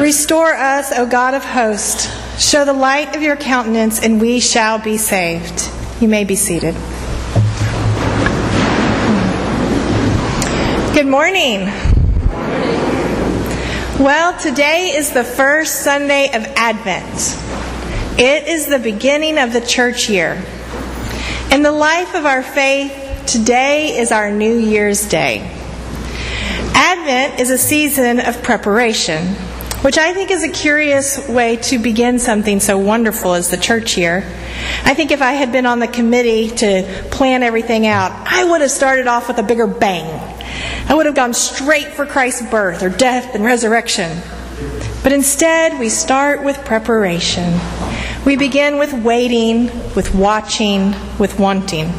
Restore 0.00 0.54
us, 0.54 0.92
O 0.96 1.06
God 1.06 1.34
of 1.34 1.44
hosts. 1.44 2.08
Show 2.42 2.64
the 2.64 2.72
light 2.72 3.14
of 3.14 3.22
your 3.22 3.36
countenance, 3.36 4.02
and 4.02 4.20
we 4.20 4.40
shall 4.40 4.78
be 4.78 4.96
saved. 4.96 5.70
You 6.00 6.08
may 6.08 6.24
be 6.24 6.36
seated. 6.36 6.74
Good 10.94 11.06
morning. 11.06 11.66
Well, 13.98 14.38
today 14.38 14.92
is 14.96 15.12
the 15.12 15.24
first 15.24 15.82
Sunday 15.84 16.28
of 16.28 16.44
Advent. 16.56 17.38
It 18.18 18.48
is 18.48 18.66
the 18.66 18.78
beginning 18.78 19.38
of 19.38 19.52
the 19.52 19.60
church 19.60 20.08
year. 20.08 20.42
In 21.52 21.62
the 21.62 21.72
life 21.72 22.14
of 22.14 22.26
our 22.26 22.42
faith, 22.42 23.24
today 23.26 23.98
is 23.98 24.12
our 24.12 24.30
New 24.30 24.56
Year's 24.56 25.08
Day. 25.08 25.59
Advent 27.00 27.40
is 27.40 27.48
a 27.48 27.56
season 27.56 28.20
of 28.20 28.42
preparation, 28.42 29.28
which 29.80 29.96
I 29.96 30.12
think 30.12 30.30
is 30.30 30.42
a 30.42 30.50
curious 30.50 31.26
way 31.26 31.56
to 31.56 31.78
begin 31.78 32.18
something 32.18 32.60
so 32.60 32.76
wonderful 32.76 33.32
as 33.32 33.48
the 33.48 33.56
church 33.56 33.96
year. 33.96 34.18
I 34.84 34.92
think 34.92 35.10
if 35.10 35.22
I 35.22 35.32
had 35.32 35.50
been 35.50 35.64
on 35.64 35.78
the 35.78 35.88
committee 35.88 36.50
to 36.56 37.06
plan 37.10 37.42
everything 37.42 37.86
out, 37.86 38.12
I 38.26 38.44
would 38.44 38.60
have 38.60 38.70
started 38.70 39.06
off 39.06 39.28
with 39.28 39.38
a 39.38 39.42
bigger 39.42 39.66
bang. 39.66 40.04
I 40.90 40.94
would 40.94 41.06
have 41.06 41.14
gone 41.14 41.32
straight 41.32 41.88
for 41.88 42.04
Christ's 42.04 42.50
birth 42.50 42.82
or 42.82 42.90
death 42.90 43.34
and 43.34 43.46
resurrection. 43.46 44.20
But 45.02 45.12
instead, 45.12 45.80
we 45.80 45.88
start 45.88 46.44
with 46.44 46.62
preparation. 46.66 47.58
We 48.26 48.36
begin 48.36 48.76
with 48.76 48.92
waiting, 48.92 49.70
with 49.94 50.14
watching, 50.14 50.94
with 51.18 51.38
wanting. 51.38 51.94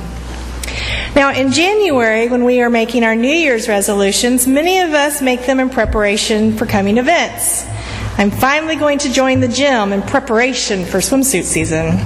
Now, 1.14 1.34
in 1.34 1.52
January, 1.52 2.30
when 2.30 2.46
we 2.46 2.62
are 2.62 2.70
making 2.70 3.04
our 3.04 3.16
New 3.16 3.28
Year's 3.28 3.68
resolutions, 3.68 4.48
many 4.48 4.80
of 4.80 4.92
us 4.92 5.22
make 5.22 5.46
them 5.46 5.60
in 5.60 5.70
preparation 5.70 6.56
for 6.56 6.66
coming 6.66 6.98
events. 6.98 7.66
I'm 8.18 8.32
finally 8.32 8.78
going 8.78 9.00
to 9.00 9.12
join 9.12 9.42
the 9.42 9.48
gym 9.50 9.92
in 9.92 10.04
preparation 10.04 10.86
for 10.86 11.00
swimsuit 11.00 11.44
season. 11.44 11.98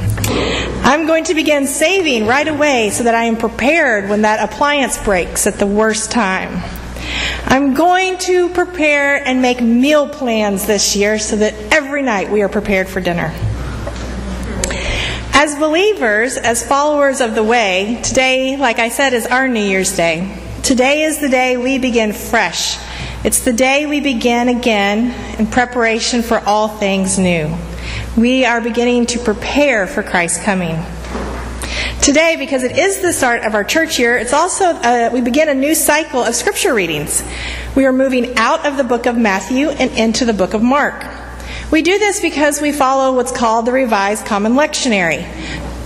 I'm 0.84 1.06
going 1.06 1.25
to 1.25 1.36
begin 1.36 1.67
saving 1.67 2.25
right 2.25 2.47
away 2.47 2.89
so 2.89 3.03
that 3.03 3.14
I 3.14 3.25
am 3.25 3.38
prepared 3.38 4.09
when 4.09 4.23
that 4.23 4.44
appliance 4.47 4.97
breaks 5.03 5.45
at 5.45 5.59
the 5.59 5.67
worst 5.67 6.12
time. 6.12 6.64
I'm 7.45 7.75
going 7.75 8.17
to 8.19 8.50
prepare 8.50 9.16
and 9.23 9.40
make 9.40 9.62
meal 9.62 10.09
plans 10.09 10.66
this 10.66 10.95
year 10.95 11.19
so 11.19 11.36
that 11.36 11.53
every 11.72 12.02
night 12.02 12.31
we 12.31 12.42
are 12.42 12.50
prepared 12.50 12.88
for 12.88 13.02
dinner. 13.02 13.34
As 15.38 15.53
believers, 15.55 16.38
as 16.38 16.66
followers 16.66 17.19
of 17.19 17.36
the 17.36 17.44
way, 17.44 18.00
today, 18.05 18.55
like 18.55 18.80
I 18.80 18.88
said, 18.88 19.11
is 19.11 19.28
our 19.28 19.50
New 19.50 19.59
Year's 19.59 19.94
Day. 19.94 20.33
Today 20.64 21.03
is 21.03 21.19
the 21.19 21.28
day 21.28 21.58
we 21.58 21.78
begin 21.78 22.14
fresh. 22.14 22.78
It's 23.25 23.41
the 23.41 23.52
day 23.52 23.86
we 23.86 24.00
begin 24.00 24.47
again 24.47 25.38
in 25.38 25.47
preparation 25.47 26.22
for 26.22 26.39
all 26.39 26.69
things 26.69 27.19
new. 27.19 27.53
We 28.16 28.45
are 28.45 28.61
beginning 28.61 29.08
to 29.08 29.19
prepare 29.19 29.88
for 29.88 30.03
Christ's 30.03 30.41
coming. 30.41 30.78
Today, 32.02 32.38
because 32.39 32.63
it 32.63 32.78
is 32.78 33.02
the 33.02 33.11
start 33.11 33.44
of 33.44 33.56
our 33.56 33.66
church 33.66 34.00
year, 34.00 34.16
it's 34.17 34.31
also, 34.31 34.67
uh, 34.67 35.09
we 35.11 35.19
begin 35.19 35.50
a 35.50 35.53
new 35.53 35.75
cycle 35.75 36.22
of 36.22 36.33
scripture 36.33 36.73
readings. 36.73 37.25
We 37.75 37.86
are 37.86 37.91
moving 37.91 38.38
out 38.38 38.66
of 38.66 38.78
the 38.78 38.86
book 38.86 39.06
of 39.06 39.17
Matthew 39.17 39.67
and 39.67 39.91
into 40.00 40.23
the 40.23 40.33
book 40.33 40.53
of 40.53 40.63
Mark. 40.63 41.25
We 41.72 41.82
do 41.82 41.98
this 41.98 42.22
because 42.22 42.62
we 42.62 42.72
follow 42.72 43.16
what's 43.16 43.32
called 43.32 43.66
the 43.66 43.72
Revised 43.72 44.28
Common 44.28 44.54
Lectionary. 44.54 45.26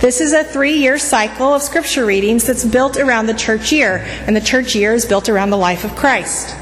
This 0.00 0.20
is 0.20 0.34
a 0.34 0.44
three 0.44 0.76
year 0.76 0.98
cycle 0.98 1.54
of 1.54 1.62
scripture 1.62 2.04
readings 2.04 2.46
that's 2.46 2.66
built 2.66 2.98
around 2.98 3.26
the 3.26 3.34
church 3.34 3.72
year, 3.72 4.04
and 4.26 4.36
the 4.36 4.42
church 4.42 4.74
year 4.74 4.92
is 4.92 5.06
built 5.06 5.30
around 5.30 5.48
the 5.48 5.56
life 5.56 5.84
of 5.84 5.96
Christ. 5.96 6.54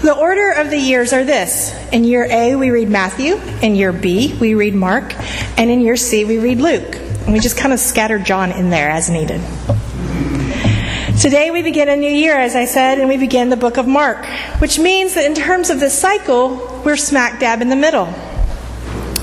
The 0.00 0.16
order 0.16 0.50
of 0.50 0.70
the 0.70 0.78
years 0.78 1.12
are 1.12 1.24
this 1.24 1.74
In 1.92 2.04
year 2.04 2.24
A, 2.24 2.56
we 2.56 2.70
read 2.70 2.88
Matthew, 2.88 3.36
in 3.60 3.74
year 3.74 3.92
B, 3.92 4.34
we 4.40 4.54
read 4.54 4.74
Mark, 4.74 5.14
and 5.58 5.70
in 5.70 5.80
year 5.80 5.96
C, 5.96 6.24
we 6.24 6.38
read 6.38 6.58
Luke. 6.58 6.96
And 6.96 7.34
we 7.34 7.40
just 7.40 7.58
kind 7.58 7.72
of 7.72 7.78
scatter 7.78 8.18
John 8.18 8.50
in 8.50 8.70
there 8.70 8.88
as 8.88 9.10
needed. 9.10 9.42
Today 11.20 11.50
we 11.50 11.60
begin 11.60 11.90
a 11.90 11.96
new 11.96 12.10
year, 12.10 12.34
as 12.34 12.56
I 12.56 12.64
said, 12.64 12.98
and 12.98 13.08
we 13.08 13.18
begin 13.18 13.50
the 13.50 13.56
book 13.56 13.76
of 13.76 13.86
Mark, 13.86 14.24
which 14.58 14.78
means 14.78 15.14
that 15.14 15.26
in 15.26 15.34
terms 15.34 15.68
of 15.68 15.80
this 15.80 15.96
cycle, 15.96 16.82
we're 16.82 16.96
smack 16.96 17.40
dab 17.40 17.60
in 17.60 17.68
the 17.68 17.76
middle 17.76 18.12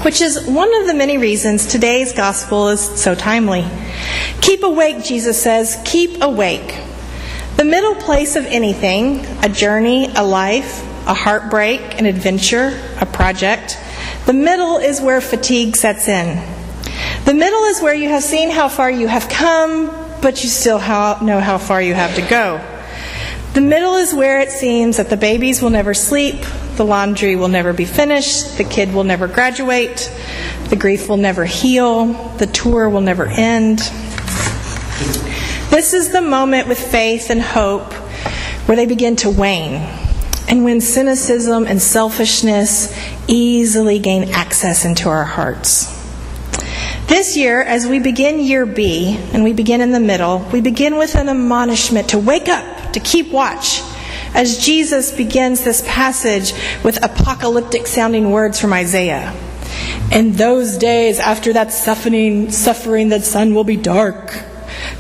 which 0.04 0.20
is 0.20 0.48
one 0.48 0.74
of 0.82 0.88
the 0.88 0.94
many 0.94 1.18
reasons 1.18 1.66
today's 1.66 2.12
gospel 2.14 2.70
is 2.70 2.82
so 2.82 3.14
timely. 3.14 3.66
Keep 4.42 4.64
awake, 4.64 5.04
Jesus 5.04 5.42
says, 5.42 5.80
keep 5.86 6.22
awake. 6.22 6.80
The 7.58 7.66
middle 7.66 7.96
place 7.96 8.36
of 8.36 8.46
anything, 8.46 9.26
a 9.44 9.50
journey, 9.50 10.10
a 10.16 10.24
life, 10.24 10.82
a 11.08 11.14
heartbreak, 11.14 12.00
an 12.00 12.08
adventure, 12.08 12.80
a 13.00 13.06
project, 13.06 13.78
the 14.26 14.34
middle 14.34 14.78
is 14.78 15.00
where 15.00 15.22
fatigue 15.22 15.76
sets 15.76 16.08
in. 16.08 16.38
The 17.26 17.34
middle 17.34 17.64
is 17.66 17.82
where 17.82 17.94
you 17.94 18.10
have 18.10 18.24
seen 18.24 18.50
how 18.50 18.70
far 18.70 18.90
you 18.90 19.08
have 19.08 19.30
come, 19.30 19.88
but 20.22 20.44
you 20.44 20.50
still 20.50 20.80
know 20.80 21.40
how 21.40 21.58
far 21.58 21.82
you 21.82 21.94
have 21.94 22.16
to 22.16 22.22
go. 22.22 22.60
The 23.54 23.62
middle 23.62 23.96
is 23.96 24.14
where 24.14 24.40
it 24.40 24.50
seems 24.50 24.98
that 24.98 25.10
the 25.10 25.18
babies 25.18 25.62
will 25.62 25.70
never 25.70 25.94
sleep, 25.94 26.44
the 26.82 26.88
laundry 26.88 27.36
will 27.36 27.48
never 27.48 27.74
be 27.74 27.86
finished, 27.86 28.58
the 28.58 28.64
kid 28.64 28.92
will 28.92 29.04
never 29.04 29.28
graduate, 29.28 30.12
the 30.70 30.76
grief 30.76 31.08
will 31.08 31.18
never 31.18 31.46
heal, 31.46 32.08
the 32.40 32.48
tour 32.48 32.90
will 32.90 33.02
never 33.02 33.28
end. 33.28 33.78
This 35.70 35.94
is 35.94 36.10
the 36.10 36.24
moment 36.24 36.68
with 36.68 36.80
faith 36.80 37.30
and 37.30 37.40
hope 37.40 37.94
where 38.66 38.76
they 38.76 38.88
begin 38.88 39.16
to 39.18 39.30
wane, 39.30 39.76
and 40.50 40.64
when 40.64 40.82
cynicism 40.82 41.68
and 41.68 41.80
selfishness 41.80 42.92
easily 43.28 44.00
gain 44.00 44.32
access 44.32 44.84
into 44.84 45.08
our 45.08 45.24
hearts. 45.24 45.86
This 47.06 47.38
year, 47.38 47.62
as 47.62 47.86
we 47.86 48.00
begin 48.00 48.40
year 48.40 48.66
B, 48.66 49.20
and 49.34 49.44
we 49.44 49.54
begin 49.54 49.82
in 49.82 49.92
the 49.92 50.00
middle, 50.00 50.40
we 50.52 50.62
begin 50.62 50.98
with 50.98 51.14
an 51.14 51.30
admonishment 51.30 52.10
to 52.10 52.18
wake 52.18 52.50
up, 52.50 52.94
to 52.94 53.00
keep 53.00 53.32
watch, 53.32 53.84
as 54.34 54.64
Jesus 54.64 55.12
begins 55.12 55.64
this 55.64 55.84
passage 55.86 56.54
with 56.84 57.04
apocalyptic 57.04 57.88
sounding 57.88 58.32
words 58.32 58.60
from 58.60 58.74
Isaiah. 58.74 59.36
In 60.12 60.34
those 60.34 60.78
days, 60.78 61.20
after 61.20 61.54
that 61.54 61.72
suffering, 61.72 62.52
suffering, 62.52 63.10
the 63.10 63.22
sun 63.22 63.54
will 63.54 63.64
be 63.64 63.78
dark, 63.78 64.44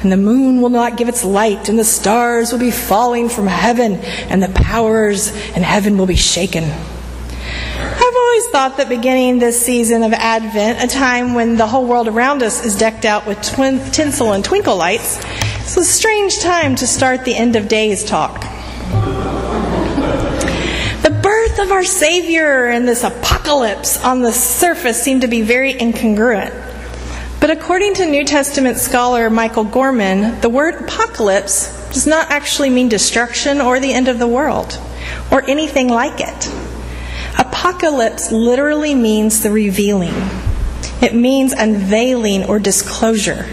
and 0.02 0.12
the 0.12 0.18
moon 0.18 0.62
will 0.62 0.69
not 0.69 0.97
give 0.97 1.09
its 1.09 1.24
light, 1.24 1.69
and 1.69 1.78
the 1.78 1.84
stars 1.84 2.52
will 2.52 2.59
be 2.59 2.72
falling 2.72 3.30
from 3.30 3.47
heaven, 3.47 3.96
and 4.30 4.42
the 4.42 4.50
powers 4.50 5.36
in 5.56 5.63
heaven 5.63 5.98
will 5.98 6.06
be 6.06 6.16
shaken. 6.16 6.63
I've 6.63 8.16
always 8.16 8.48
thought 8.50 8.78
that 8.78 8.90
beginning 8.90 9.40
this 9.40 9.62
season 9.62 10.03
of 10.03 10.13
Advent, 10.13 10.84
a 10.84 10.88
time 10.88 11.34
when 11.34 11.58
the 11.58 11.68
whole 11.68 11.86
world 11.86 12.08
around 12.08 12.44
us 12.44 12.66
is 12.66 12.78
decked 12.78 13.06
out 13.06 13.25
with 13.28 13.42
twin, 13.42 13.80
tinsel 13.92 14.34
and 14.34 14.44
twinkle 14.44 14.78
lights, 14.78 15.24
is 15.66 15.78
a 15.78 15.86
strange 15.86 16.40
time 16.40 16.75
to 16.75 16.88
start 16.88 17.25
the 17.25 17.36
end 17.36 17.56
of 17.56 17.68
days 17.68 18.03
talk 18.03 18.46
of 21.61 21.72
our 21.72 21.83
Savior 21.83 22.66
and 22.67 22.88
this 22.88 23.03
apocalypse 23.03 24.03
on 24.03 24.22
the 24.22 24.31
surface 24.31 25.01
seem 25.01 25.19
to 25.19 25.27
be 25.27 25.44
very 25.44 25.73
incongruent. 25.73 26.51
But 27.39 27.51
according 27.51 27.94
to 27.95 28.05
New 28.05 28.25
Testament 28.25 28.77
scholar 28.77 29.29
Michael 29.29 29.63
Gorman, 29.63 30.41
the 30.41 30.50
word 30.50 30.75
apocalypse 30.75 31.89
does 31.94 32.07
not 32.07 32.31
actually 32.31 32.69
mean 32.69 32.89
destruction 32.89 33.61
or 33.61 33.79
the 33.79 33.94
end 33.94 34.07
of 34.07 34.17
the 34.17 34.27
world 34.27 34.79
or 35.31 35.47
anything 35.47 35.88
like 35.88 36.19
it. 36.19 36.51
Apocalypse 37.38 38.31
literally 38.31 38.95
means 38.95 39.44
the 39.44 39.51
revealing, 39.51 40.13
it 41.01 41.13
means 41.13 41.53
unveiling 41.53 42.44
or 42.45 42.59
disclosure, 42.59 43.44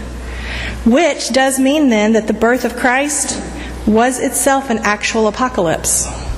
which 0.85 1.29
does 1.29 1.59
mean 1.59 1.89
then 1.89 2.13
that 2.13 2.27
the 2.27 2.33
birth 2.33 2.65
of 2.65 2.75
Christ 2.75 3.39
was 3.85 4.19
itself 4.19 4.69
an 4.69 4.79
actual 4.79 5.27
apocalypse. 5.27 6.28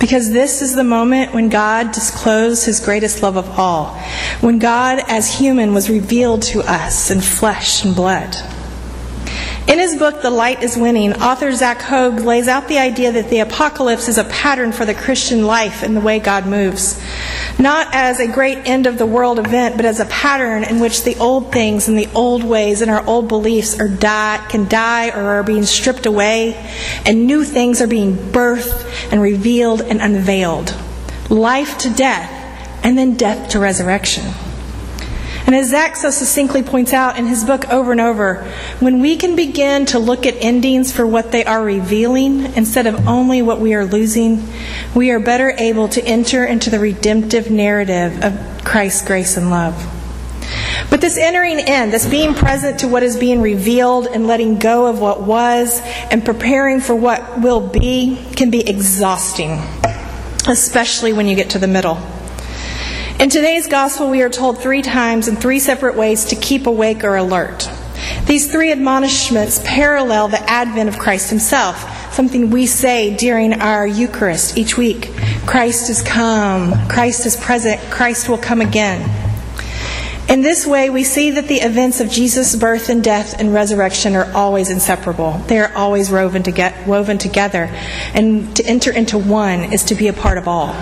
Because 0.00 0.30
this 0.30 0.62
is 0.62 0.76
the 0.76 0.84
moment 0.84 1.34
when 1.34 1.48
God 1.48 1.92
disclosed 1.92 2.64
his 2.64 2.78
greatest 2.78 3.22
love 3.22 3.36
of 3.36 3.58
all, 3.58 3.98
when 4.40 4.58
God 4.58 5.00
as 5.08 5.38
human 5.38 5.74
was 5.74 5.90
revealed 5.90 6.42
to 6.42 6.60
us 6.60 7.10
in 7.10 7.20
flesh 7.20 7.84
and 7.84 7.96
blood. 7.96 8.36
In 9.68 9.78
his 9.78 9.96
book, 9.96 10.22
The 10.22 10.30
Light 10.30 10.62
is 10.62 10.78
Winning, 10.78 11.12
author 11.14 11.52
Zach 11.52 11.82
Hoag 11.82 12.20
lays 12.20 12.48
out 12.48 12.68
the 12.68 12.78
idea 12.78 13.12
that 13.12 13.28
the 13.28 13.40
apocalypse 13.40 14.08
is 14.08 14.16
a 14.16 14.24
pattern 14.24 14.72
for 14.72 14.86
the 14.86 14.94
Christian 14.94 15.44
life 15.46 15.82
and 15.82 15.94
the 15.94 16.00
way 16.00 16.20
God 16.20 16.46
moves. 16.46 16.98
Not 17.60 17.88
as 17.92 18.20
a 18.20 18.28
great 18.28 18.68
end 18.68 18.86
of 18.86 18.98
the 18.98 19.06
world 19.06 19.40
event, 19.40 19.76
but 19.76 19.84
as 19.84 19.98
a 19.98 20.04
pattern 20.04 20.62
in 20.62 20.78
which 20.78 21.02
the 21.02 21.16
old 21.16 21.50
things 21.50 21.88
and 21.88 21.98
the 21.98 22.08
old 22.14 22.44
ways 22.44 22.82
and 22.82 22.90
our 22.90 23.04
old 23.04 23.26
beliefs 23.26 23.80
are 23.80 23.88
die, 23.88 24.44
can 24.48 24.68
die 24.68 25.08
or 25.10 25.22
are 25.22 25.42
being 25.42 25.64
stripped 25.64 26.06
away, 26.06 26.54
and 27.04 27.26
new 27.26 27.42
things 27.42 27.80
are 27.80 27.88
being 27.88 28.14
birthed 28.14 29.10
and 29.10 29.20
revealed 29.20 29.82
and 29.82 30.00
unveiled. 30.00 30.72
Life 31.30 31.78
to 31.78 31.90
death, 31.90 32.30
and 32.84 32.96
then 32.96 33.16
death 33.16 33.50
to 33.50 33.58
resurrection. 33.58 34.24
And 35.48 35.54
as 35.54 35.70
Zach 35.70 35.96
so 35.96 36.10
succinctly 36.10 36.62
points 36.62 36.92
out 36.92 37.18
in 37.18 37.24
his 37.24 37.42
book 37.42 37.70
over 37.70 37.90
and 37.90 38.02
over, 38.02 38.44
when 38.80 39.00
we 39.00 39.16
can 39.16 39.34
begin 39.34 39.86
to 39.86 39.98
look 39.98 40.26
at 40.26 40.34
endings 40.44 40.92
for 40.92 41.06
what 41.06 41.32
they 41.32 41.42
are 41.42 41.64
revealing 41.64 42.52
instead 42.54 42.86
of 42.86 43.08
only 43.08 43.40
what 43.40 43.58
we 43.58 43.72
are 43.72 43.86
losing, 43.86 44.46
we 44.94 45.10
are 45.10 45.18
better 45.18 45.54
able 45.56 45.88
to 45.88 46.04
enter 46.04 46.44
into 46.44 46.68
the 46.68 46.78
redemptive 46.78 47.50
narrative 47.50 48.22
of 48.22 48.62
Christ's 48.62 49.06
grace 49.06 49.38
and 49.38 49.48
love. 49.48 49.74
But 50.90 51.00
this 51.00 51.16
entering 51.16 51.60
in, 51.60 51.88
this 51.88 52.06
being 52.06 52.34
present 52.34 52.80
to 52.80 52.88
what 52.88 53.02
is 53.02 53.16
being 53.16 53.40
revealed 53.40 54.06
and 54.06 54.26
letting 54.26 54.58
go 54.58 54.84
of 54.84 55.00
what 55.00 55.22
was 55.22 55.80
and 56.10 56.22
preparing 56.26 56.82
for 56.82 56.94
what 56.94 57.40
will 57.40 57.66
be, 57.66 58.22
can 58.36 58.50
be 58.50 58.68
exhausting, 58.68 59.62
especially 60.46 61.14
when 61.14 61.26
you 61.26 61.36
get 61.36 61.48
to 61.50 61.58
the 61.58 61.66
middle. 61.66 61.98
In 63.20 63.30
today's 63.30 63.66
gospel, 63.66 64.10
we 64.10 64.22
are 64.22 64.28
told 64.28 64.58
three 64.58 64.80
times 64.80 65.26
in 65.26 65.34
three 65.34 65.58
separate 65.58 65.96
ways 65.96 66.26
to 66.26 66.36
keep 66.36 66.68
awake 66.68 67.02
or 67.02 67.16
alert. 67.16 67.68
These 68.26 68.48
three 68.48 68.70
admonishments 68.70 69.60
parallel 69.64 70.28
the 70.28 70.38
advent 70.48 70.88
of 70.88 71.00
Christ 71.00 71.28
himself, 71.28 72.14
something 72.14 72.50
we 72.50 72.66
say 72.66 73.16
during 73.16 73.54
our 73.54 73.84
Eucharist 73.84 74.56
each 74.56 74.78
week. 74.78 75.10
Christ 75.46 75.90
is 75.90 76.00
come, 76.00 76.72
Christ 76.88 77.26
is 77.26 77.36
present, 77.36 77.80
Christ 77.90 78.28
will 78.28 78.38
come 78.38 78.60
again. 78.60 79.10
In 80.28 80.42
this 80.42 80.64
way, 80.64 80.88
we 80.88 81.02
see 81.02 81.32
that 81.32 81.48
the 81.48 81.56
events 81.56 81.98
of 82.00 82.08
Jesus' 82.08 82.54
birth 82.54 82.88
and 82.88 83.02
death 83.02 83.40
and 83.40 83.52
resurrection 83.52 84.14
are 84.14 84.32
always 84.32 84.70
inseparable. 84.70 85.32
They 85.48 85.58
are 85.58 85.72
always 85.74 86.08
woven, 86.08 86.44
together. 86.44 87.64
And 88.14 88.54
to 88.54 88.64
enter 88.64 88.92
into 88.92 89.18
one 89.18 89.72
is 89.72 89.82
to 89.86 89.96
be 89.96 90.06
a 90.06 90.12
part 90.12 90.38
of 90.38 90.46
all. 90.46 90.76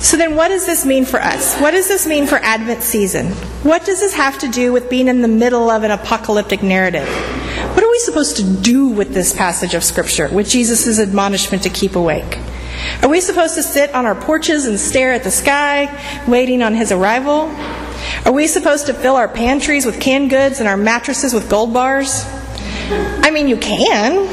So 0.00 0.16
then, 0.16 0.36
what 0.36 0.48
does 0.48 0.64
this 0.64 0.86
mean 0.86 1.04
for 1.04 1.20
us? 1.20 1.58
What 1.58 1.72
does 1.72 1.88
this 1.88 2.06
mean 2.06 2.26
for 2.26 2.36
Advent 2.36 2.82
season? 2.82 3.32
What 3.64 3.84
does 3.84 3.98
this 3.98 4.14
have 4.14 4.38
to 4.38 4.48
do 4.48 4.72
with 4.72 4.88
being 4.88 5.08
in 5.08 5.22
the 5.22 5.28
middle 5.28 5.70
of 5.70 5.82
an 5.82 5.90
apocalyptic 5.90 6.62
narrative? 6.62 7.08
What 7.74 7.82
are 7.82 7.90
we 7.90 7.98
supposed 7.98 8.36
to 8.36 8.44
do 8.44 8.88
with 8.88 9.12
this 9.12 9.34
passage 9.34 9.74
of 9.74 9.82
Scripture, 9.82 10.28
with 10.28 10.48
Jesus' 10.48 11.00
admonishment 11.00 11.64
to 11.64 11.68
keep 11.68 11.96
awake? 11.96 12.38
Are 13.02 13.08
we 13.08 13.20
supposed 13.20 13.56
to 13.56 13.62
sit 13.62 13.92
on 13.92 14.06
our 14.06 14.14
porches 14.14 14.66
and 14.66 14.78
stare 14.78 15.12
at 15.12 15.24
the 15.24 15.32
sky, 15.32 15.90
waiting 16.28 16.62
on 16.62 16.74
his 16.74 16.92
arrival? 16.92 17.52
Are 18.24 18.32
we 18.32 18.46
supposed 18.46 18.86
to 18.86 18.94
fill 18.94 19.16
our 19.16 19.28
pantries 19.28 19.84
with 19.84 20.00
canned 20.00 20.30
goods 20.30 20.60
and 20.60 20.68
our 20.68 20.76
mattresses 20.76 21.34
with 21.34 21.50
gold 21.50 21.74
bars? 21.74 22.24
I 22.90 23.32
mean, 23.32 23.48
you 23.48 23.56
can. 23.56 24.28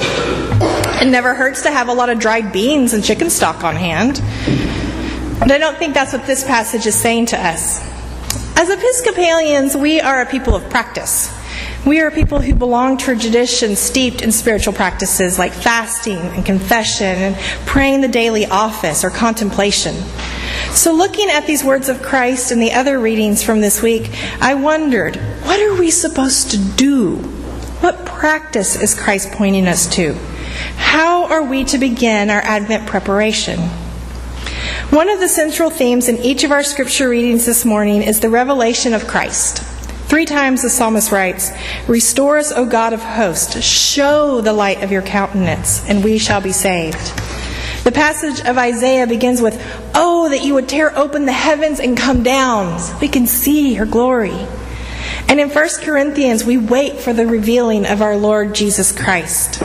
It 1.02 1.10
never 1.10 1.34
hurts 1.34 1.64
to 1.64 1.72
have 1.72 1.88
a 1.88 1.94
lot 1.94 2.10
of 2.10 2.20
dried 2.20 2.52
beans 2.54 2.94
and 2.94 3.04
chicken 3.04 3.32
stock 3.32 3.64
on 3.64 3.76
hand. 3.76 4.22
But 5.40 5.52
I 5.52 5.58
don't 5.58 5.78
think 5.78 5.94
that's 5.94 6.14
what 6.14 6.26
this 6.26 6.44
passage 6.44 6.86
is 6.86 6.96
saying 6.96 7.28
to 7.28 7.38
us. 7.38 7.82
As 8.58 8.70
Episcopalians, 8.70 9.76
we 9.76 10.00
are 10.00 10.22
a 10.22 10.26
people 10.26 10.56
of 10.56 10.70
practice. 10.70 11.32
We 11.86 12.00
are 12.00 12.10
people 12.10 12.42
who 12.42 12.56
belong 12.56 12.98
to 13.00 13.12
a 13.12 13.16
tradition 13.16 13.76
steeped 13.76 14.22
in 14.22 14.32
spiritual 14.32 14.74
practices 14.74 15.38
like 15.38 15.52
fasting 15.52 16.18
and 16.18 16.44
confession 16.44 17.06
and 17.06 17.36
praying 17.68 18.02
the 18.02 18.08
daily 18.08 18.46
office 18.46 19.04
or 19.04 19.12
contemplation. 19.12 19.94
So, 20.72 20.94
looking 20.94 21.30
at 21.30 21.46
these 21.46 21.64
words 21.64 21.90
of 21.90 22.02
Christ 22.02 22.52
and 22.52 22.62
the 22.62 22.74
other 22.74 23.00
readings 23.00 23.44
from 23.44 23.62
this 23.62 23.84
week, 23.84 24.10
I 24.42 24.56
wondered 24.56 25.18
what 25.44 25.60
are 25.60 25.78
we 25.78 25.92
supposed 25.92 26.52
to 26.52 26.58
do? 26.58 27.18
What 27.82 28.06
practice 28.06 28.82
is 28.82 28.96
Christ 28.96 29.32
pointing 29.34 29.68
us 29.68 29.86
to? 29.96 30.14
How 30.78 31.26
are 31.26 31.44
we 31.44 31.66
to 31.66 31.78
begin 31.78 32.32
our 32.32 32.42
Advent 32.42 32.88
preparation? 32.88 33.60
One 34.92 35.10
of 35.10 35.20
the 35.20 35.28
central 35.28 35.72
themes 35.72 36.08
in 36.08 36.20
each 36.20 36.44
of 36.44 36.52
our 36.52 36.64
scripture 36.64 37.10
readings 37.10 37.46
this 37.46 37.66
morning 37.66 38.04
is 38.04 38.20
the 38.20 38.30
revelation 38.30 38.94
of 38.94 39.08
Christ. 39.08 39.58
Three 40.08 40.26
times 40.26 40.62
the 40.62 40.70
psalmist 40.70 41.12
writes, 41.12 41.52
Restore 41.88 42.38
us, 42.38 42.52
O 42.52 42.68
God 42.68 42.94
of 42.94 43.02
hosts, 43.02 43.60
show 43.62 44.42
the 44.42 44.54
light 44.54 44.84
of 44.84 44.92
your 44.92 45.02
countenance, 45.02 45.84
and 45.90 46.04
we 46.04 46.20
shall 46.20 46.40
be 46.40 46.52
saved. 46.52 47.02
The 47.84 47.92
passage 47.92 48.46
of 48.46 48.60
Isaiah 48.60 49.08
begins 49.08 49.42
with, 49.42 49.60
Oh, 49.96 50.30
that 50.30 50.44
you 50.44 50.54
would 50.54 50.70
tear 50.70 50.96
open 50.98 51.26
the 51.26 51.32
heavens 51.34 51.80
and 51.80 51.98
come 51.98 52.22
down 52.22 52.80
so 52.80 52.98
we 53.00 53.08
can 53.08 53.26
see 53.26 53.74
your 53.74 53.88
glory. 53.88 54.48
And 55.28 55.40
in 55.40 55.50
1 55.50 55.70
Corinthians, 55.82 56.46
we 56.46 56.58
wait 56.58 57.00
for 57.00 57.12
the 57.12 57.26
revealing 57.26 57.88
of 57.88 58.04
our 58.04 58.16
Lord 58.16 58.54
Jesus 58.54 58.92
Christ. 58.92 59.62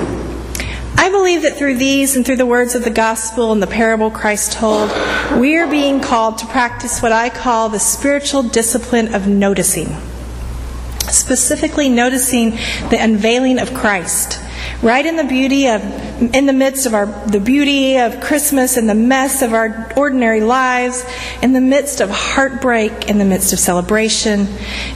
I 1.01 1.09
believe 1.09 1.43
that 1.43 1.57
through 1.57 1.79
these 1.79 2.15
and 2.15 2.27
through 2.27 2.37
the 2.37 2.45
words 2.45 2.75
of 2.75 2.85
the 2.85 2.91
gospel 2.91 3.53
and 3.53 3.63
the 3.63 3.67
parable 3.67 4.11
Christ 4.11 4.53
told, 4.53 4.91
we 5.41 5.57
are 5.57 5.67
being 5.67 6.03
called 6.03 6.37
to 6.39 6.47
practice 6.47 7.01
what 7.01 7.11
I 7.11 7.31
call 7.31 7.71
the 7.71 7.79
spiritual 7.79 8.43
discipline 8.43 9.15
of 9.15 9.27
noticing. 9.27 9.97
Specifically, 11.09 11.89
noticing 11.89 12.51
the 12.91 12.99
unveiling 13.01 13.59
of 13.59 13.73
Christ. 13.73 14.39
Right 14.83 15.07
in 15.07 15.17
the 15.17 15.25
beauty 15.25 15.69
of, 15.69 15.83
in 16.35 16.45
the 16.45 16.53
midst 16.53 16.85
of 16.85 16.93
our, 16.93 17.07
the 17.07 17.41
beauty 17.41 17.97
of 17.97 18.21
Christmas, 18.21 18.77
and 18.77 18.87
the 18.87 18.95
mess 18.95 19.41
of 19.41 19.55
our 19.55 19.91
ordinary 19.97 20.43
lives, 20.43 21.03
in 21.43 21.55
the 21.55 21.63
midst 21.63 22.03
of 22.03 22.11
heartbreak, 22.11 23.09
in 23.09 23.17
the 23.17 23.25
midst 23.25 23.55
of 23.55 23.59
celebration, 23.59 24.47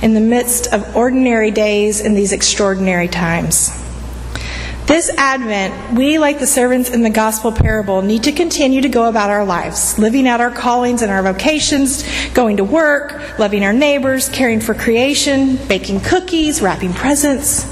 in 0.03 0.12
the 0.12 0.21
midst 0.21 0.71
of 0.71 0.95
ordinary 0.95 1.50
days 1.50 2.03
in 2.03 2.12
these 2.12 2.33
extraordinary 2.33 3.09
times. 3.09 3.84
This 4.87 5.09
Advent, 5.17 5.97
we, 5.97 6.19
like 6.19 6.39
the 6.41 6.47
servants 6.47 6.91
in 6.91 7.03
the 7.03 7.09
gospel 7.09 7.51
parable, 7.51 8.03
need 8.03 8.25
to 8.25 8.33
continue 8.33 8.83
to 8.83 8.89
go 8.91 9.09
about 9.09 9.31
our 9.31 9.47
lives, 9.47 9.99
living 9.99 10.29
out 10.29 10.43
our 10.43 10.51
callings 10.51 11.01
and 11.01 11.11
our 11.11 11.23
vocations, 11.23 12.05
going 12.35 12.59
to 12.59 12.65
work, 12.65 13.39
loving 13.39 13.65
our 13.65 13.73
neighbors, 13.73 14.29
caring 14.29 14.61
for 14.61 14.75
creation, 14.75 15.57
baking 15.69 16.01
cookies, 16.01 16.61
wrapping 16.61 16.93
presents, 16.93 17.65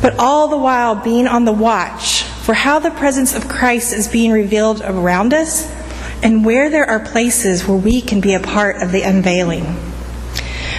but 0.00 0.18
all 0.18 0.48
the 0.48 0.56
while 0.56 0.94
being 0.94 1.26
on 1.26 1.44
the 1.44 1.52
watch 1.52 2.22
for 2.22 2.54
how 2.54 2.78
the 2.78 2.90
presence 2.90 3.34
of 3.34 3.46
Christ 3.46 3.92
is 3.92 4.08
being 4.08 4.32
revealed 4.32 4.80
around 4.80 5.34
us 5.34 5.70
and 6.22 6.46
where 6.46 6.70
there 6.70 6.88
are 6.88 7.00
places 7.00 7.68
where 7.68 7.76
we 7.76 8.00
can 8.00 8.22
be 8.22 8.32
a 8.32 8.40
part 8.40 8.80
of 8.80 8.90
the 8.90 9.02
unveiling. 9.02 9.64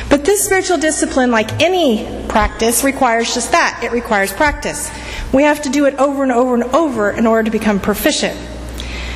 But 0.09 0.25
this 0.25 0.45
spiritual 0.45 0.77
discipline, 0.77 1.31
like 1.31 1.61
any 1.61 2.25
practice, 2.27 2.83
requires 2.83 3.33
just 3.33 3.51
that 3.51 3.81
it 3.83 3.91
requires 3.91 4.33
practice. 4.33 4.89
We 5.33 5.43
have 5.43 5.63
to 5.63 5.69
do 5.69 5.85
it 5.85 5.95
over 5.95 6.23
and 6.23 6.31
over 6.31 6.53
and 6.53 6.63
over 6.63 7.09
in 7.09 7.25
order 7.25 7.43
to 7.43 7.51
become 7.51 7.79
proficient. 7.79 8.39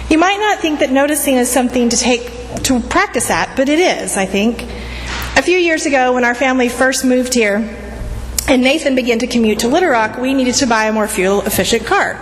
You 0.09 0.17
might 0.17 0.37
not 0.37 0.59
think 0.59 0.79
that 0.79 0.91
noticing 0.91 1.35
is 1.35 1.49
something 1.49 1.89
to 1.89 1.97
take 1.97 2.31
to 2.63 2.79
practice 2.79 3.29
at, 3.29 3.55
but 3.55 3.69
it 3.69 3.79
is, 3.79 4.17
I 4.17 4.25
think. 4.25 4.63
A 5.37 5.41
few 5.41 5.57
years 5.57 5.85
ago, 5.85 6.13
when 6.13 6.25
our 6.25 6.33
family 6.33 6.69
first 6.69 7.05
moved 7.05 7.33
here, 7.33 7.57
and 8.47 8.61
Nathan 8.63 8.95
began 8.95 9.19
to 9.19 9.27
commute 9.27 9.59
to 9.59 9.67
Little 9.67 9.89
Rock, 9.89 10.17
we 10.17 10.33
needed 10.33 10.55
to 10.55 10.65
buy 10.65 10.85
a 10.85 10.93
more 10.93 11.07
fuel 11.07 11.41
efficient 11.41 11.85
car. 11.85 12.17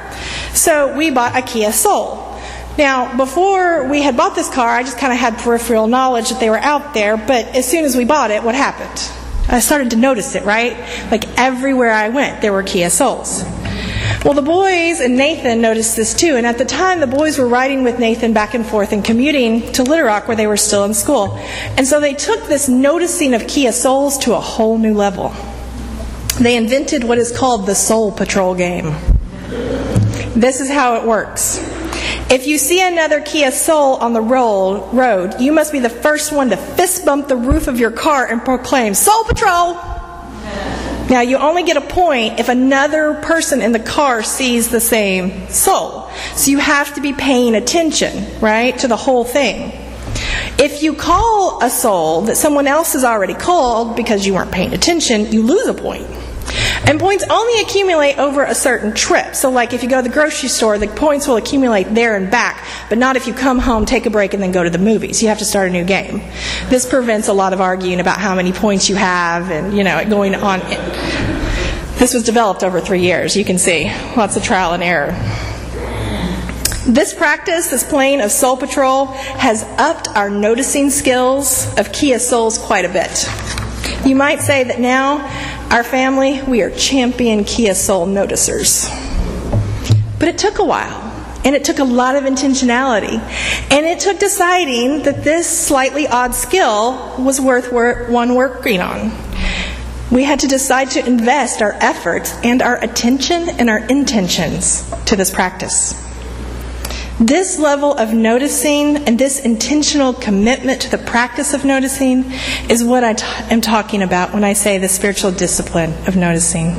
So 0.54 0.96
we 0.98 1.12
bought 1.12 1.38
a 1.38 1.42
Kia 1.42 1.72
Soul. 1.72 2.40
Now, 2.78 3.16
before 3.16 3.88
we 3.88 4.02
had 4.02 4.18
bought 4.18 4.36
this 4.36 4.50
car, 4.50 4.68
I 4.68 4.84
just 4.84 4.98
kind 4.98 5.14
of 5.14 5.20
had 5.20 5.38
peripheral 5.38 5.88
knowledge 5.88 6.30
that 6.30 6.40
they 6.40 6.50
were 6.50 6.58
out 6.58 6.94
there, 6.94 7.16
but 7.16 7.46
as 7.56 7.70
soon 7.70 7.86
as 7.86 7.96
we 7.96 8.04
bought 8.04 8.32
it, 8.32 8.44
what 8.44 8.56
happened? 8.56 9.12
I 9.48 9.60
started 9.60 9.92
to 9.92 9.96
notice 9.96 10.36
it, 10.36 10.44
right? 10.44 10.76
Like 11.12 11.26
everywhere 11.38 11.92
I 11.92 12.10
went, 12.10 12.42
there 12.42 12.52
were 12.52 12.64
Kia 12.64 12.90
Souls. 12.90 13.44
Well, 14.26 14.34
the 14.34 14.42
boys 14.42 15.02
and 15.02 15.18
Nathan 15.18 15.62
noticed 15.62 15.96
this 15.96 16.16
too, 16.16 16.36
and 16.36 16.48
at 16.48 16.58
the 16.58 16.66
time, 16.66 17.00
the 17.00 17.06
boys 17.06 17.38
were 17.38 17.48
riding 17.48 17.84
with 17.84 18.00
Nathan 18.00 18.34
back 18.34 18.56
and 18.56 18.66
forth 18.66 18.92
and 18.92 19.06
commuting 19.06 19.72
to 19.74 19.84
Little 19.84 20.04
Rock 20.04 20.28
where 20.28 20.36
they 20.36 20.48
were 20.48 20.58
still 20.58 20.84
in 20.84 20.96
school. 20.96 21.38
And 21.78 21.86
so 21.86 22.00
they 22.00 22.16
took 22.16 22.48
this 22.48 22.68
noticing 22.68 23.36
of 23.36 23.48
Kia 23.48 23.72
Souls 23.72 24.18
to 24.26 24.34
a 24.34 24.40
whole 24.40 24.80
new 24.80 24.96
level. 24.96 25.32
They 26.40 26.58
invented 26.58 27.04
what 27.04 27.20
is 27.20 27.38
called 27.38 27.68
the 27.68 27.76
Soul 27.76 28.12
Patrol 28.12 28.56
game. 28.56 28.96
This 30.36 30.60
is 30.60 30.72
how 30.72 30.96
it 30.96 31.06
works. 31.06 31.60
If 32.32 32.48
you 32.48 32.58
see 32.58 32.82
another 32.82 33.22
Kia 33.22 33.52
Soul 33.52 33.98
on 33.98 34.14
the 34.14 34.22
road, 34.22 35.40
you 35.40 35.52
must 35.52 35.72
be 35.72 35.78
the 35.78 35.88
first 35.88 36.32
one 36.32 36.50
to 36.50 36.58
fist 36.58 37.06
bump 37.06 37.28
the 37.28 37.38
roof 37.38 37.68
of 37.68 37.80
your 37.80 37.92
car 37.92 38.26
and 38.26 38.44
proclaim, 38.44 38.96
Soul 38.96 39.24
Patrol! 39.26 39.95
Now, 41.10 41.22
you 41.22 41.38
only 41.38 41.64
get 41.64 41.78
a 41.78 41.82
point 41.82 42.40
if 42.40 42.50
another 42.50 43.14
person 43.22 43.62
in 43.62 43.72
the 43.72 43.80
car 43.80 44.24
sees 44.24 44.70
the 44.70 44.80
same 44.80 45.48
soul. 45.50 46.10
So 46.36 46.50
you 46.50 46.58
have 46.58 46.96
to 46.96 47.02
be 47.02 47.14
paying 47.14 47.54
attention, 47.54 48.40
right, 48.42 48.78
to 48.80 48.88
the 48.88 48.96
whole 48.96 49.24
thing. 49.24 49.72
If 50.58 50.82
you 50.82 50.96
call 50.96 51.62
a 51.62 51.70
soul 51.70 52.22
that 52.24 52.38
someone 52.38 52.66
else 52.66 52.94
has 52.94 53.04
already 53.04 53.36
called 53.36 53.96
because 53.96 54.26
you 54.26 54.34
weren't 54.34 54.52
paying 54.52 54.74
attention, 54.74 55.32
you 55.32 55.44
lose 55.44 55.68
a 55.68 55.74
point. 55.74 56.08
And 56.88 57.00
points 57.00 57.24
only 57.30 57.62
accumulate 57.62 58.18
over 58.18 58.44
a 58.44 58.54
certain 58.54 58.94
trip. 58.94 59.36
So, 59.36 59.50
like 59.50 59.74
if 59.74 59.82
you 59.82 59.90
go 59.90 59.98
to 59.98 60.08
the 60.08 60.14
grocery 60.14 60.50
store, 60.50 60.78
the 60.78 60.88
points 60.88 61.28
will 61.28 61.38
accumulate 61.38 61.86
there 61.96 62.16
and 62.16 62.30
back, 62.30 62.64
but 62.90 62.98
not 62.98 63.16
if 63.16 63.28
you 63.28 63.34
come 63.34 63.60
home, 63.60 63.86
take 63.86 64.06
a 64.06 64.10
break, 64.10 64.34
and 64.34 64.44
then 64.44 64.52
go 64.52 64.64
to 64.64 64.70
the 64.70 64.78
movies. 64.78 65.22
You 65.22 65.30
have 65.30 65.40
to 65.40 65.46
start 65.46 65.70
a 65.70 65.72
new 65.72 65.84
game. 65.84 66.20
This 66.70 66.86
prevents 66.88 67.28
a 67.28 67.34
lot 67.34 67.54
of 67.54 67.62
arguing 67.62 68.00
about 68.00 68.18
how 68.18 68.36
many 68.36 68.52
points 68.52 68.90
you 68.90 68.96
have 68.96 69.50
and, 69.50 69.76
you 69.76 69.84
know, 69.84 70.04
going 70.10 70.36
on. 70.36 70.60
This 71.98 72.14
was 72.14 72.24
developed 72.24 72.64
over 72.64 72.82
three 72.82 73.02
years. 73.02 73.36
You 73.38 73.46
can 73.46 73.58
see 73.58 73.86
lots 74.18 74.36
of 74.36 74.44
trial 74.44 74.74
and 74.74 74.84
error. 74.84 75.14
This 76.88 77.16
practice, 77.16 77.72
this 77.72 77.84
plane 77.84 78.22
of 78.22 78.32
Soul 78.32 78.58
Patrol, 78.58 79.08
has 79.08 79.64
upped 79.80 80.08
our 80.10 80.30
noticing 80.30 80.92
skills 80.92 81.74
of 81.80 81.92
Kia 81.92 82.20
Souls 82.20 82.60
quite 82.60 82.86
a 82.86 82.90
bit. 82.90 83.28
You 84.06 84.16
might 84.16 84.42
say 84.42 84.66
that 84.66 84.80
now, 84.80 85.18
our 85.72 85.84
family, 85.84 86.42
we 86.44 86.62
are 86.62 86.70
champion 86.70 87.44
Kia 87.44 87.76
Soul 87.76 88.08
noticers. 88.08 88.90
But 90.20 90.30
it 90.30 90.38
took 90.38 90.60
a 90.60 90.64
while, 90.64 91.02
and 91.44 91.56
it 91.56 91.64
took 91.64 91.80
a 91.80 91.84
lot 91.84 92.16
of 92.16 92.24
intentionality, 92.24 93.20
and 93.72 93.86
it 93.86 94.00
took 94.00 94.20
deciding 94.20 95.04
that 95.04 95.24
this 95.24 95.48
slightly 95.48 96.08
odd 96.08 96.34
skill 96.34 97.16
was 97.20 97.42
worth 97.42 97.72
one 98.10 98.36
working 98.36 98.82
on. 98.82 99.12
We 100.12 100.24
had 100.24 100.40
to 100.42 100.48
decide 100.48 100.92
to 100.92 101.06
invest 101.06 101.62
our 101.62 101.74
efforts 101.82 102.34
and 102.44 102.62
our 102.62 102.82
attention 102.84 103.50
and 103.50 103.70
our 103.70 103.80
intentions 103.80 104.90
to 105.06 105.16
this 105.16 105.34
practice. 105.34 106.02
This 107.20 107.58
level 107.58 107.94
of 107.94 108.14
noticing 108.14 108.98
and 108.98 109.18
this 109.18 109.40
intentional 109.40 110.12
commitment 110.12 110.82
to 110.82 110.92
the 110.92 110.98
practice 110.98 111.54
of 111.54 111.64
noticing 111.64 112.30
is 112.70 112.84
what 112.84 113.06
I 113.06 113.14
t- 113.14 113.26
am 113.50 113.62
talking 113.62 114.02
about 114.02 114.34
when 114.34 114.44
I 114.44 114.52
say 114.52 114.80
the 114.80 114.90
spiritual 114.90 115.32
discipline 115.32 115.94
of 116.08 116.18
noticing. 116.18 116.76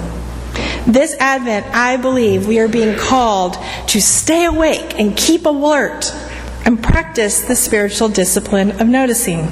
This 0.87 1.16
Advent, 1.21 1.75
I 1.75 1.97
believe 1.97 2.47
we 2.47 2.59
are 2.59 2.69
being 2.69 2.99
called 2.99 3.57
to 3.87 4.00
stay 4.02 4.45
awake 4.45 4.99
and 4.99 5.16
keep 5.16 5.47
alert 5.47 6.12
and 6.66 6.83
practice 6.83 7.40
the 7.40 7.57
spiritual 7.57 8.11
discipline 8.11 8.73
of 8.73 8.88
noticing. 8.88 9.50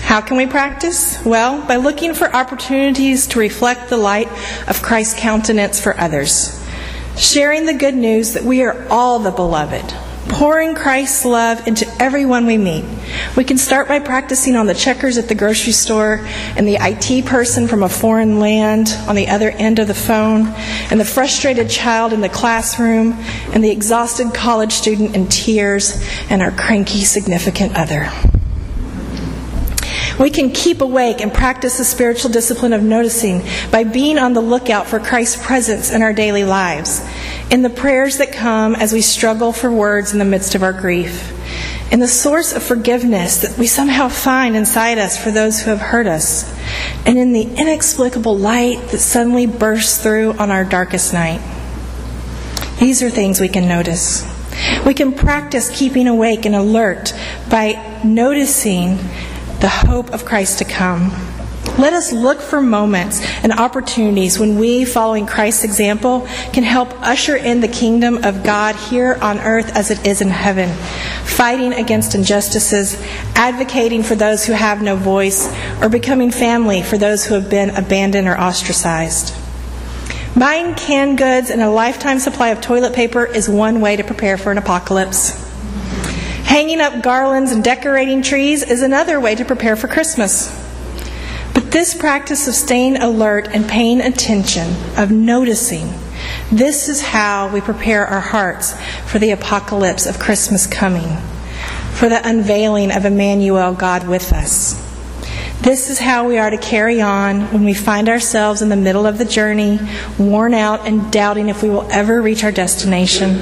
How 0.00 0.20
can 0.20 0.36
we 0.36 0.46
practice? 0.46 1.24
Well, 1.24 1.64
by 1.68 1.76
looking 1.76 2.14
for 2.14 2.34
opportunities 2.34 3.28
to 3.28 3.38
reflect 3.38 3.90
the 3.90 3.96
light 3.96 4.28
of 4.66 4.82
Christ's 4.82 5.20
countenance 5.20 5.80
for 5.80 5.96
others 6.00 6.63
sharing 7.16 7.66
the 7.66 7.74
good 7.74 7.94
news 7.94 8.32
that 8.34 8.42
we 8.42 8.62
are 8.62 8.86
all 8.88 9.18
the 9.18 9.30
beloved, 9.30 9.84
pouring 10.28 10.74
Christ's 10.74 11.24
love 11.24 11.66
into 11.68 11.86
everyone 12.00 12.46
we 12.46 12.58
meet. 12.58 12.84
We 13.36 13.44
can 13.44 13.58
start 13.58 13.88
by 13.88 14.00
practicing 14.00 14.56
on 14.56 14.66
the 14.66 14.74
checkers 14.74 15.16
at 15.18 15.28
the 15.28 15.34
grocery 15.34 15.72
store, 15.72 16.20
and 16.56 16.66
the 16.66 16.78
IT 16.80 17.26
person 17.26 17.68
from 17.68 17.82
a 17.82 17.88
foreign 17.88 18.40
land 18.40 18.88
on 19.08 19.14
the 19.14 19.28
other 19.28 19.50
end 19.50 19.78
of 19.78 19.86
the 19.86 19.94
phone, 19.94 20.48
and 20.90 20.98
the 20.98 21.04
frustrated 21.04 21.70
child 21.70 22.12
in 22.12 22.20
the 22.20 22.28
classroom, 22.28 23.12
and 23.52 23.62
the 23.62 23.70
exhausted 23.70 24.34
college 24.34 24.72
student 24.72 25.14
in 25.14 25.28
tears, 25.28 26.04
and 26.30 26.42
our 26.42 26.50
cranky 26.50 27.04
significant 27.04 27.76
other. 27.76 28.10
We 30.18 30.30
can 30.30 30.50
keep 30.50 30.80
awake 30.80 31.20
and 31.20 31.32
practice 31.32 31.78
the 31.78 31.84
spiritual 31.84 32.30
discipline 32.30 32.72
of 32.72 32.82
noticing 32.82 33.42
by 33.70 33.84
being 33.84 34.18
on 34.18 34.32
the 34.32 34.40
lookout 34.40 34.86
for 34.86 35.00
Christ's 35.00 35.44
presence 35.44 35.90
in 35.90 36.02
our 36.02 36.12
daily 36.12 36.44
lives, 36.44 37.04
in 37.50 37.62
the 37.62 37.70
prayers 37.70 38.18
that 38.18 38.32
come 38.32 38.74
as 38.76 38.92
we 38.92 39.00
struggle 39.00 39.52
for 39.52 39.72
words 39.72 40.12
in 40.12 40.18
the 40.18 40.24
midst 40.24 40.54
of 40.54 40.62
our 40.62 40.72
grief, 40.72 41.32
in 41.92 41.98
the 41.98 42.08
source 42.08 42.52
of 42.52 42.62
forgiveness 42.62 43.42
that 43.42 43.58
we 43.58 43.66
somehow 43.66 44.08
find 44.08 44.56
inside 44.56 44.98
us 44.98 45.22
for 45.22 45.30
those 45.32 45.60
who 45.60 45.70
have 45.70 45.80
hurt 45.80 46.06
us, 46.06 46.52
and 47.06 47.18
in 47.18 47.32
the 47.32 47.42
inexplicable 47.42 48.38
light 48.38 48.78
that 48.90 48.98
suddenly 48.98 49.46
bursts 49.46 50.00
through 50.02 50.32
on 50.34 50.50
our 50.50 50.64
darkest 50.64 51.12
night. 51.12 51.40
These 52.78 53.02
are 53.02 53.10
things 53.10 53.40
we 53.40 53.48
can 53.48 53.68
notice. 53.68 54.24
We 54.86 54.94
can 54.94 55.12
practice 55.12 55.76
keeping 55.76 56.06
awake 56.06 56.46
and 56.46 56.54
alert 56.54 57.12
by 57.50 58.00
noticing 58.04 58.98
the 59.64 59.70
hope 59.70 60.12
of 60.12 60.26
Christ 60.26 60.58
to 60.58 60.66
come. 60.66 61.10
Let 61.78 61.94
us 61.94 62.12
look 62.12 62.42
for 62.42 62.60
moments 62.60 63.22
and 63.42 63.50
opportunities 63.50 64.38
when 64.38 64.58
we, 64.58 64.84
following 64.84 65.24
Christ's 65.24 65.64
example, 65.64 66.28
can 66.52 66.64
help 66.64 66.92
usher 67.00 67.34
in 67.34 67.62
the 67.62 67.68
kingdom 67.68 68.22
of 68.24 68.44
God 68.44 68.76
here 68.76 69.16
on 69.22 69.38
earth 69.38 69.74
as 69.74 69.90
it 69.90 70.06
is 70.06 70.20
in 70.20 70.28
heaven, 70.28 70.68
fighting 71.24 71.72
against 71.72 72.14
injustices, 72.14 73.02
advocating 73.36 74.02
for 74.02 74.14
those 74.14 74.44
who 74.44 74.52
have 74.52 74.82
no 74.82 74.96
voice, 74.96 75.50
or 75.80 75.88
becoming 75.88 76.30
family 76.30 76.82
for 76.82 76.98
those 76.98 77.24
who 77.24 77.32
have 77.32 77.48
been 77.48 77.70
abandoned 77.70 78.28
or 78.28 78.38
ostracized. 78.38 79.34
Buying 80.38 80.74
canned 80.74 81.16
goods 81.16 81.48
and 81.48 81.62
a 81.62 81.70
lifetime 81.70 82.18
supply 82.18 82.48
of 82.48 82.60
toilet 82.60 82.92
paper 82.92 83.24
is 83.24 83.48
one 83.48 83.80
way 83.80 83.96
to 83.96 84.04
prepare 84.04 84.36
for 84.36 84.52
an 84.52 84.58
apocalypse. 84.58 85.43
Hanging 86.54 86.80
up 86.80 87.02
garlands 87.02 87.50
and 87.50 87.64
decorating 87.64 88.22
trees 88.22 88.62
is 88.62 88.80
another 88.80 89.18
way 89.18 89.34
to 89.34 89.44
prepare 89.44 89.74
for 89.74 89.88
Christmas. 89.88 90.56
But 91.52 91.72
this 91.72 91.96
practice 91.96 92.46
of 92.46 92.54
staying 92.54 92.98
alert 92.98 93.48
and 93.48 93.68
paying 93.68 94.00
attention, 94.00 94.72
of 94.96 95.10
noticing, 95.10 95.92
this 96.52 96.88
is 96.88 97.02
how 97.02 97.52
we 97.52 97.60
prepare 97.60 98.06
our 98.06 98.20
hearts 98.20 98.72
for 99.04 99.18
the 99.18 99.32
apocalypse 99.32 100.06
of 100.06 100.20
Christmas 100.20 100.68
coming, 100.68 101.16
for 101.90 102.08
the 102.08 102.20
unveiling 102.24 102.92
of 102.92 103.04
Emmanuel, 103.04 103.74
God 103.74 104.06
with 104.06 104.32
us. 104.32 104.83
This 105.60 105.88
is 105.88 105.98
how 105.98 106.28
we 106.28 106.36
are 106.36 106.50
to 106.50 106.58
carry 106.58 107.00
on 107.00 107.52
when 107.52 107.64
we 107.64 107.72
find 107.72 108.10
ourselves 108.10 108.60
in 108.60 108.68
the 108.68 108.76
middle 108.76 109.06
of 109.06 109.16
the 109.16 109.24
journey, 109.24 109.78
worn 110.18 110.52
out 110.52 110.86
and 110.86 111.10
doubting 111.10 111.48
if 111.48 111.62
we 111.62 111.70
will 111.70 111.90
ever 111.90 112.20
reach 112.20 112.44
our 112.44 112.52
destination. 112.52 113.38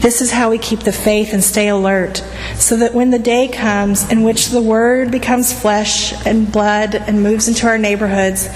This 0.00 0.20
is 0.20 0.30
how 0.30 0.50
we 0.50 0.58
keep 0.58 0.80
the 0.80 0.92
faith 0.92 1.32
and 1.32 1.42
stay 1.42 1.68
alert, 1.68 2.18
so 2.54 2.76
that 2.76 2.94
when 2.94 3.10
the 3.10 3.18
day 3.18 3.48
comes 3.48 4.08
in 4.12 4.22
which 4.22 4.50
the 4.50 4.62
Word 4.62 5.10
becomes 5.10 5.52
flesh 5.52 6.12
and 6.26 6.52
blood 6.52 6.94
and 6.94 7.22
moves 7.22 7.48
into 7.48 7.66
our 7.66 7.78
neighborhoods, 7.78 8.48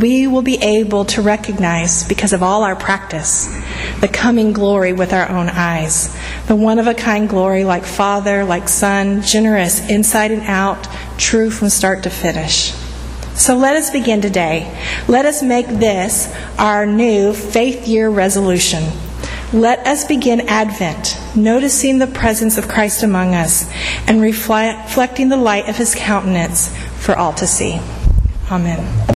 we 0.00 0.26
will 0.26 0.42
be 0.42 0.56
able 0.62 1.04
to 1.06 1.20
recognize, 1.20 2.08
because 2.08 2.32
of 2.32 2.42
all 2.42 2.62
our 2.62 2.76
practice, 2.76 3.48
the 4.00 4.08
coming 4.08 4.54
glory 4.54 4.94
with 4.94 5.12
our 5.12 5.28
own 5.28 5.50
eyes. 5.50 6.16
The 6.50 6.56
one 6.56 6.80
of 6.80 6.88
a 6.88 6.94
kind 6.94 7.28
glory, 7.28 7.62
like 7.62 7.84
Father, 7.84 8.42
like 8.42 8.68
Son, 8.68 9.22
generous 9.22 9.88
inside 9.88 10.32
and 10.32 10.42
out, 10.42 10.88
true 11.16 11.48
from 11.48 11.68
start 11.68 12.02
to 12.02 12.10
finish. 12.10 12.72
So 13.34 13.56
let 13.56 13.76
us 13.76 13.90
begin 13.90 14.20
today. 14.20 14.76
Let 15.06 15.26
us 15.26 15.44
make 15.44 15.68
this 15.68 16.34
our 16.58 16.86
new 16.86 17.34
faith 17.34 17.86
year 17.86 18.10
resolution. 18.10 18.82
Let 19.52 19.86
us 19.86 20.04
begin 20.04 20.40
Advent, 20.48 21.16
noticing 21.36 22.00
the 22.00 22.08
presence 22.08 22.58
of 22.58 22.66
Christ 22.66 23.04
among 23.04 23.36
us 23.36 23.70
and 24.08 24.20
reflecting 24.20 25.28
the 25.28 25.36
light 25.36 25.68
of 25.68 25.76
his 25.76 25.94
countenance 25.94 26.76
for 26.96 27.16
all 27.16 27.32
to 27.34 27.46
see. 27.46 27.78
Amen. 28.50 29.06